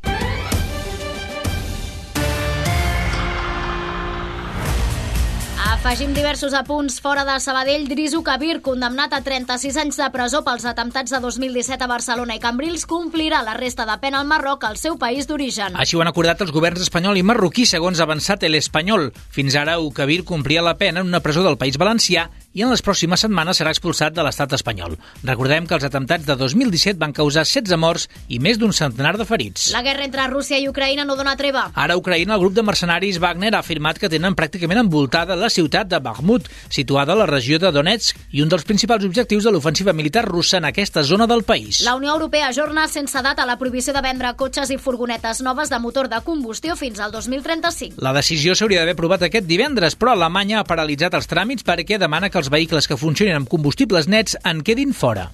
Afegim 5.58 6.14
diversos 6.14 6.54
apunts 6.54 7.00
fora 7.02 7.24
de 7.26 7.34
Sabadell. 7.42 7.88
Drisu 7.90 8.22
Kabir, 8.22 8.60
condemnat 8.62 9.12
a 9.12 9.20
36 9.26 9.74
anys 9.82 9.98
de 9.98 10.06
presó 10.14 10.44
pels 10.46 10.68
atemptats 10.70 11.10
de 11.10 11.18
2017 11.18 11.82
a 11.82 11.90
Barcelona 11.90 12.38
i 12.38 12.40
Cambrils, 12.40 12.86
complirà 12.86 13.42
la 13.42 13.58
resta 13.58 13.82
de 13.90 13.98
pena 13.98 14.22
al 14.22 14.30
Marroc, 14.30 14.62
al 14.62 14.78
seu 14.78 14.94
país 14.94 15.26
d'origen. 15.26 15.74
Així 15.74 15.98
ho 15.98 16.06
han 16.06 16.14
acordat 16.14 16.46
els 16.46 16.54
governs 16.54 16.86
espanyol 16.86 17.18
i 17.18 17.26
marroquí, 17.26 17.66
segons 17.66 17.98
ha 17.98 18.06
avançat 18.06 18.46
l'Espanyol. 18.46 19.10
Fins 19.34 19.58
ara, 19.58 19.80
Ukabir 19.82 20.22
complia 20.22 20.62
la 20.62 20.78
pena 20.78 21.02
en 21.02 21.10
una 21.10 21.24
presó 21.26 21.42
del 21.42 21.58
País 21.58 21.74
Valencià 21.74 22.30
i 22.54 22.62
en 22.62 22.70
les 22.70 22.82
pròximes 22.86 23.24
setmanes 23.24 23.58
serà 23.58 23.72
expulsat 23.74 24.14
de 24.14 24.22
l'estat 24.22 24.52
espanyol. 24.54 24.94
Recordem 25.26 25.66
que 25.66 25.74
els 25.74 25.86
atemptats 25.86 26.26
de 26.28 26.36
2017 26.38 27.00
van 27.02 27.12
causar 27.12 27.42
16 27.44 27.78
morts 27.82 28.06
i 28.30 28.38
més 28.38 28.60
d'un 28.60 28.72
centenar 28.72 29.16
de 29.18 29.26
ferits. 29.26 29.72
La 29.74 29.82
guerra 29.82 30.06
entre 30.06 30.28
Rússia 30.30 30.60
i 30.62 30.68
Ucraïna 30.70 31.04
no 31.04 31.16
dona 31.18 31.34
treva. 31.36 31.66
Ara, 31.74 31.96
a 31.96 31.98
Ucraïna, 31.98 32.36
el 32.38 32.44
grup 32.44 32.54
de 32.54 32.62
mercenaris 32.62 33.18
Wagner 33.18 33.50
ha 33.54 33.62
afirmat 33.64 33.98
que 33.98 34.10
tenen 34.12 34.36
pràcticament 34.38 34.84
envoltada 34.84 35.36
la 35.36 35.50
ciutat 35.50 35.90
de 35.90 35.98
Bakhmut, 35.98 36.46
situada 36.70 37.14
a 37.14 37.18
la 37.18 37.26
regió 37.26 37.58
de 37.58 37.72
Donetsk 37.74 38.22
i 38.30 38.44
un 38.44 38.52
dels 38.52 38.66
principals 38.68 39.04
objectius 39.04 39.44
de 39.44 39.52
l'ofensiva 39.54 39.92
militar 39.92 40.24
russa 40.28 40.60
en 40.62 40.70
aquesta 40.70 41.02
zona 41.02 41.26
del 41.26 41.42
país. 41.42 41.82
La 41.82 41.96
Unió 41.98 42.14
Europea 42.14 42.52
ajorna 42.54 42.86
sense 42.88 43.22
data 43.22 43.46
la 43.46 43.58
prohibició 43.58 43.92
de 43.92 44.04
vendre 44.04 44.30
cotxes 44.38 44.70
i 44.70 44.78
furgonetes 44.78 45.42
noves 45.42 45.74
de 45.74 45.82
motor 45.82 46.08
de 46.08 46.22
combustió 46.22 46.78
fins 46.78 47.02
al 47.02 47.10
2035. 47.10 47.98
La 47.98 48.14
decisió 48.14 48.54
s'hauria 48.54 48.84
d'haver 48.84 48.94
aprovat 48.94 49.26
aquest 49.26 49.50
divendres, 49.50 49.98
però 49.98 50.14
Alemanya 50.14 50.60
ha 50.60 50.68
paralitzat 50.68 51.18
els 51.18 51.26
tràmits 51.30 51.66
perquè 51.66 51.98
demana 51.98 52.30
que 52.30 52.38
els 52.38 52.43
vehicles 52.50 52.88
que 52.88 52.98
funcionin 52.98 53.38
amb 53.38 53.50
combustibles 53.50 54.08
nets 54.08 54.38
en 54.44 54.62
quedin 54.66 54.92
fora. 54.92 55.30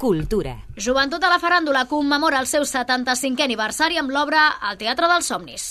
Cultura. 0.00 0.56
Joventut 0.80 1.20
a 1.20 1.28
la 1.28 1.36
Faràndula 1.42 1.84
commemora 1.90 2.40
el 2.40 2.48
seu 2.48 2.64
75è 2.64 3.44
aniversari 3.44 4.00
amb 4.00 4.14
l'obra 4.14 4.48
Al 4.64 4.80
Teatre 4.80 5.12
dels 5.12 5.28
Somnis. 5.28 5.70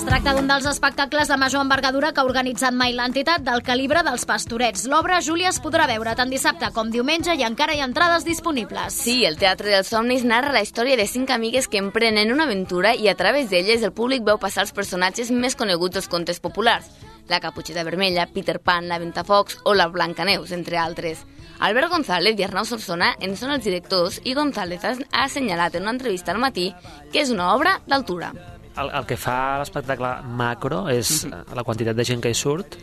Es 0.00 0.06
tracta 0.06 0.32
d'un 0.32 0.46
dels 0.48 0.64
espectacles 0.64 1.28
de 1.28 1.36
major 1.36 1.60
envergadura 1.60 2.08
que 2.16 2.22
ha 2.22 2.24
organitzat 2.24 2.72
mai 2.72 2.94
l'entitat 2.96 3.42
del 3.44 3.60
calibre 3.60 4.00
dels 4.00 4.22
Pastorets. 4.24 4.86
L'obra, 4.88 5.18
Júlia, 5.20 5.50
es 5.52 5.58
podrà 5.60 5.84
veure 5.90 6.14
tant 6.16 6.30
dissabte 6.32 6.70
com 6.72 6.88
diumenge 6.88 7.34
i 7.36 7.42
encara 7.44 7.74
hi 7.76 7.82
ha 7.82 7.88
entrades 7.90 8.24
disponibles. 8.24 8.94
Sí, 8.96 9.18
el 9.28 9.36
Teatre 9.36 9.68
dels 9.68 9.90
Somnis 9.92 10.22
narra 10.24 10.54
la 10.54 10.62
història 10.64 10.96
de 10.96 11.04
cinc 11.04 11.34
amigues 11.34 11.68
que 11.68 11.82
emprenen 11.84 12.32
una 12.32 12.46
aventura 12.48 12.94
i 12.96 13.10
a 13.10 13.14
través 13.18 13.50
d'elles 13.50 13.84
el 13.84 13.92
públic 13.92 14.24
veu 14.24 14.38
passar 14.40 14.64
els 14.64 14.72
personatges 14.72 15.28
més 15.30 15.52
coneguts 15.52 15.98
dels 15.98 16.08
contes 16.08 16.40
populars. 16.40 16.88
La 17.28 17.42
Caputxeta 17.44 17.84
Vermella, 17.84 18.24
Peter 18.32 18.56
Pan, 18.56 18.88
la 18.88 18.98
Ventafocs 19.02 19.58
o 19.68 19.74
la 19.76 19.90
Blancaneus, 19.92 20.54
entre 20.56 20.78
altres. 20.80 21.26
Albert 21.58 21.92
González 21.92 22.40
i 22.40 22.46
Arnau 22.48 22.64
Solsona 22.64 23.18
en 23.20 23.36
són 23.36 23.52
els 23.52 23.68
directors 23.68 24.16
i 24.24 24.32
González 24.32 24.80
ha 24.88 25.26
assenyalat 25.26 25.76
en 25.76 25.84
una 25.84 25.92
entrevista 25.98 26.32
al 26.32 26.40
matí 26.40 26.70
que 27.12 27.20
és 27.20 27.34
una 27.36 27.52
obra 27.52 27.82
d'altura 27.84 28.32
el, 28.76 28.90
el 28.90 29.06
que 29.08 29.18
fa 29.18 29.58
l'espectacle 29.60 30.12
macro 30.36 30.84
és 30.92 31.24
la 31.28 31.64
quantitat 31.66 31.96
de 31.96 32.06
gent 32.06 32.22
que 32.22 32.30
hi 32.30 32.38
surt 32.38 32.78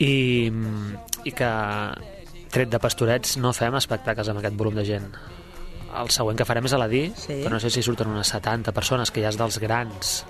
i, 0.00 0.48
i 1.28 1.34
que 1.36 1.52
tret 2.52 2.72
de 2.72 2.80
pastorets 2.82 3.36
no 3.40 3.52
fem 3.56 3.76
espectacles 3.78 4.28
amb 4.28 4.42
aquest 4.42 4.58
volum 4.58 4.76
de 4.78 4.86
gent 4.88 5.08
el 6.00 6.08
següent 6.14 6.38
que 6.38 6.46
farem 6.48 6.64
és 6.68 6.72
a 6.72 6.80
la 6.80 6.88
DI 6.88 7.04
sí. 7.16 7.42
però 7.42 7.56
no 7.56 7.60
sé 7.60 7.70
si 7.72 7.84
surten 7.84 8.08
unes 8.12 8.32
70 8.32 8.72
persones 8.72 9.12
que 9.12 9.24
ja 9.24 9.32
és 9.32 9.38
dels 9.40 9.60
grans 9.60 10.22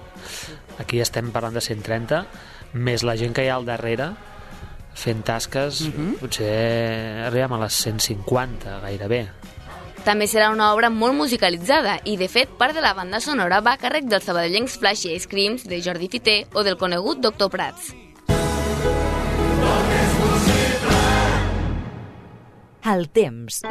aquí 0.82 1.00
estem 1.02 1.30
parlant 1.34 1.54
de 1.54 1.62
130 1.62 2.24
més 2.72 3.06
la 3.06 3.16
gent 3.20 3.34
que 3.36 3.46
hi 3.46 3.50
ha 3.52 3.58
al 3.60 3.68
darrere 3.68 4.12
fent 4.98 5.22
tasques 5.24 5.86
uh 5.86 5.92
-huh. 5.92 6.18
potser 6.20 7.24
arribem 7.28 7.52
a 7.52 7.62
les 7.64 7.74
150 7.86 8.80
gairebé 8.80 9.28
també 10.02 10.26
serà 10.26 10.50
una 10.52 10.72
obra 10.74 10.90
molt 10.90 11.14
musicalitzada 11.14 11.98
i, 12.04 12.16
de 12.18 12.28
fet, 12.28 12.50
part 12.58 12.74
de 12.74 12.82
la 12.82 12.94
banda 12.94 13.20
sonora 13.22 13.60
va 13.62 13.76
a 13.76 13.80
càrrec 13.80 14.08
dels 14.10 14.24
sabadellencs 14.26 14.78
Flashy 14.80 15.14
Ice 15.14 15.28
Creams 15.30 15.66
de 15.68 15.80
Jordi 15.82 16.08
Fité 16.10 16.36
o 16.54 16.64
del 16.66 16.78
conegut 16.80 17.22
Doctor 17.22 17.50
Prats. 17.52 17.92
El 22.82 23.06
temps. 23.14 23.62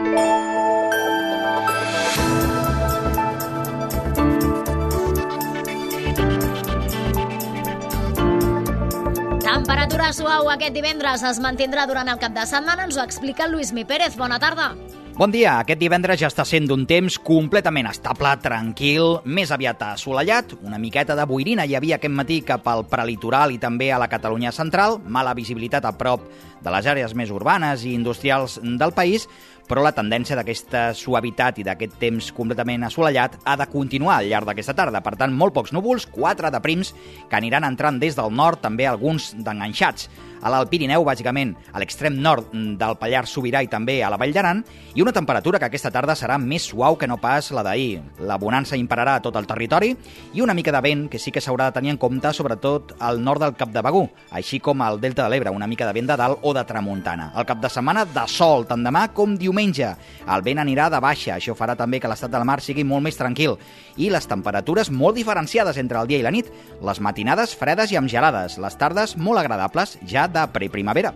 Temperatura 9.42 10.14
suau 10.16 10.48
aquest 10.54 10.72
divendres 10.78 11.28
es 11.28 11.44
mantindrà 11.44 11.84
durant 11.90 12.08
el 12.08 12.24
cap 12.24 12.32
de 12.32 12.48
setmana. 12.48 12.88
Ens 12.88 12.96
ho 12.96 13.04
explica 13.04 13.50
el 13.50 13.58
Lluís 13.58 13.76
Mi 13.76 13.84
Pérez. 13.84 14.16
Bona 14.16 14.40
tarda. 14.40 14.72
Bon 15.12 15.28
dia. 15.28 15.58
Aquest 15.60 15.80
divendres 15.82 16.22
ja 16.22 16.30
està 16.32 16.46
sent 16.48 16.70
d'un 16.70 16.86
temps 16.88 17.18
completament 17.20 17.90
estable, 17.90 18.30
tranquil, 18.40 19.18
més 19.28 19.52
aviat 19.52 19.82
assolellat. 19.90 20.54
Una 20.64 20.80
miqueta 20.80 21.18
de 21.20 21.26
boirina 21.28 21.66
hi 21.68 21.76
havia 21.76 21.98
aquest 21.98 22.16
matí 22.16 22.38
cap 22.48 22.70
al 22.72 22.86
prelitoral 22.88 23.52
i 23.52 23.60
també 23.60 23.90
a 23.92 24.00
la 24.00 24.08
Catalunya 24.08 24.54
central. 24.56 25.02
Mala 25.04 25.36
visibilitat 25.36 25.86
a 25.86 25.92
prop 26.00 26.24
de 26.64 26.72
les 26.72 26.88
àrees 26.88 27.14
més 27.14 27.30
urbanes 27.30 27.84
i 27.84 27.92
industrials 27.92 28.62
del 28.64 28.96
país, 28.96 29.28
però 29.68 29.84
la 29.84 29.92
tendència 29.92 30.40
d'aquesta 30.40 30.88
suavitat 30.96 31.60
i 31.60 31.68
d'aquest 31.68 32.00
temps 32.00 32.32
completament 32.32 32.88
assolellat 32.88 33.36
ha 33.44 33.60
de 33.60 33.68
continuar 33.68 34.22
al 34.22 34.32
llarg 34.32 34.48
d'aquesta 34.48 34.80
tarda. 34.80 35.04
Per 35.04 35.18
tant, 35.20 35.36
molt 35.36 35.54
pocs 35.60 35.76
núvols, 35.76 36.08
quatre 36.08 36.56
de 36.56 36.64
prims, 36.64 36.96
que 37.28 37.36
aniran 37.36 37.68
entrant 37.68 38.00
des 38.00 38.16
del 38.16 38.32
nord, 38.32 38.64
també 38.64 38.88
alguns 38.88 39.34
d'enganxats 39.36 40.08
a 40.42 40.50
l'Alt 40.50 40.70
Pirineu, 40.72 41.06
bàsicament 41.06 41.54
a 41.72 41.80
l'extrem 41.82 42.18
nord 42.22 42.50
del 42.52 42.98
Pallars 43.00 43.32
Sobirà 43.32 43.62
i 43.64 43.70
també 43.72 44.00
a 44.04 44.10
la 44.12 44.18
Vall 44.18 44.34
d'Aran, 44.34 44.64
i 44.96 45.02
una 45.02 45.14
temperatura 45.14 45.60
que 45.60 45.70
aquesta 45.70 45.92
tarda 45.94 46.16
serà 46.18 46.38
més 46.42 46.66
suau 46.72 46.98
que 46.98 47.08
no 47.08 47.20
pas 47.22 47.52
la 47.56 47.64
d'ahir. 47.64 48.02
La 48.28 48.38
bonança 48.42 48.80
impararà 48.80 49.16
a 49.20 49.24
tot 49.24 49.38
el 49.40 49.48
territori 49.48 49.94
i 50.34 50.42
una 50.42 50.56
mica 50.58 50.74
de 50.74 50.82
vent 50.82 51.08
que 51.12 51.20
sí 51.20 51.32
que 51.32 51.42
s'haurà 51.42 51.70
de 51.70 51.78
tenir 51.80 51.94
en 51.94 52.02
compte, 52.02 52.34
sobretot 52.34 52.96
al 53.00 53.22
nord 53.24 53.46
del 53.46 53.56
Cap 53.60 53.72
de 53.72 53.84
Begú, 53.86 54.08
així 54.32 54.60
com 54.60 54.82
al 54.82 55.00
Delta 55.02 55.24
de 55.24 55.30
l'Ebre, 55.34 55.54
una 55.54 55.68
mica 55.68 55.88
de 55.88 55.94
vent 55.94 56.10
de 56.10 56.18
dalt 56.18 56.42
o 56.42 56.54
de 56.54 56.66
tramuntana. 56.66 57.32
El 57.38 57.46
cap 57.46 57.62
de 57.62 57.70
setmana 57.70 58.06
de 58.06 58.26
sol, 58.28 58.66
tant 58.68 58.84
demà 58.84 59.08
com 59.14 59.38
diumenge. 59.38 59.94
El 60.28 60.46
vent 60.46 60.62
anirà 60.64 60.90
de 60.90 61.00
baixa, 61.04 61.36
això 61.38 61.56
farà 61.58 61.78
també 61.78 62.00
que 62.02 62.10
l'estat 62.10 62.32
del 62.34 62.46
mar 62.48 62.60
sigui 62.62 62.84
molt 62.88 63.06
més 63.06 63.20
tranquil. 63.20 63.58
I 63.98 64.10
les 64.10 64.28
temperatures 64.28 64.90
molt 64.92 65.16
diferenciades 65.20 65.78
entre 65.78 66.00
el 66.02 66.10
dia 66.10 66.22
i 66.22 66.26
la 66.26 66.34
nit. 66.34 66.50
Les 66.82 67.02
matinades 67.04 67.56
fredes 67.58 67.92
i 67.92 68.00
amb 68.00 68.10
gelades, 68.10 68.58
les 68.62 68.78
tardes 68.80 69.18
molt 69.18 69.44
agradables 69.44 69.98
ja 70.08 70.28
de 70.34 70.46
preprimavera. 70.54 71.14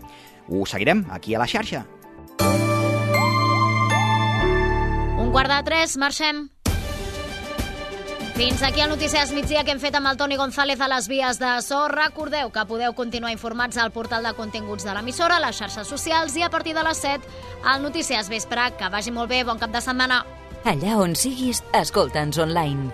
Ho 0.48 0.65
seguirem 0.65 1.05
aquí 1.12 1.36
a 1.36 1.39
la 1.39 1.48
xarxa. 1.48 1.86
Un 5.17 5.31
quart 5.31 5.50
de 5.50 5.63
tres, 5.63 5.98
marxem. 5.98 6.50
Fins 8.36 8.62
aquí 8.63 8.81
el 8.81 8.89
Notícies 8.89 9.31
Migdia 9.31 9.63
que 9.63 9.72
hem 9.72 9.79
fet 9.79 9.95
amb 9.95 10.07
el 10.10 10.17
Toni 10.19 10.36
González 10.36 10.81
a 10.84 10.89
les 10.91 11.07
vies 11.07 11.39
de 11.39 11.62
so. 11.63 11.88
Recordeu 11.88 12.51
que 12.51 12.65
podeu 12.67 12.91
continuar 12.93 13.31
informats 13.31 13.77
al 13.79 13.95
portal 13.95 14.27
de 14.27 14.36
continguts 14.36 14.84
de 14.84 14.91
l'emissora, 14.91 15.39
les 15.39 15.55
xarxes 15.55 15.88
socials 15.88 16.36
i 16.36 16.43
a 16.43 16.51
partir 16.51 16.75
de 16.75 16.84
les 16.84 17.00
7 17.00 17.24
al 17.63 17.79
Notícies 17.81 18.27
Vespre. 18.27 18.75
Que 18.75 18.91
vagi 18.91 19.15
molt 19.15 19.31
bé, 19.31 19.48
bon 19.48 19.55
cap 19.57 19.72
de 19.72 19.79
setmana. 19.79 20.27
Allà 20.67 21.00
on 21.00 21.15
siguis, 21.15 21.63
escolta'ns 21.79 22.36
online. 22.43 22.91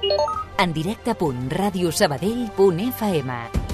En 0.61 0.77
directe.radiosabadell.fm 0.77 3.70